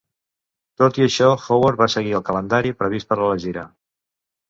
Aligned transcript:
Tot 0.83 0.97
i 1.01 1.03
això, 1.09 1.27
Howard 1.43 1.79
va 1.83 1.89
seguir 1.97 2.17
el 2.23 2.27
calendari 2.33 2.77
previst 2.83 3.13
per 3.15 3.23
a 3.23 3.25
la 3.33 3.41
gira. 3.49 3.71